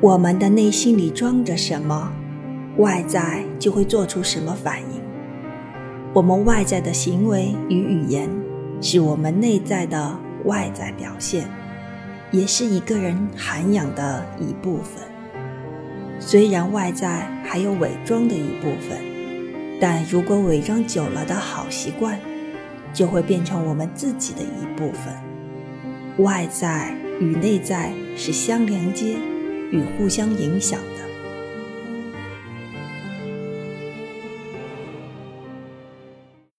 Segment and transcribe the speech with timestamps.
[0.00, 2.12] 我们的内心里装着什么，
[2.76, 5.02] 外在就会做出什么反应。
[6.14, 8.30] 我们外在的行为与语言，
[8.80, 11.48] 是我们内在的外在表现，
[12.30, 15.02] 也是一个人涵养的一部分。
[16.20, 19.00] 虽然外在还有伪装的一部分，
[19.80, 22.20] 但如果伪装久了的好习惯，
[22.92, 25.12] 就会变成我们自己的一部分。
[26.18, 29.16] 外在与内在是相连接。
[29.70, 31.07] 与互相影响的。